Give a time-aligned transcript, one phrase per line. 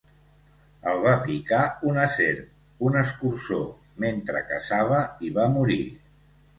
[0.93, 1.59] El va picar
[1.91, 2.49] una serp,
[2.89, 3.63] un escurçó,
[4.07, 5.83] mentre caçava i va morir.